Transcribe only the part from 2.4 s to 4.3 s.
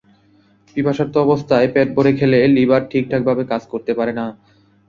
Liver ঠিকভাবে কাজ করতে পারে না।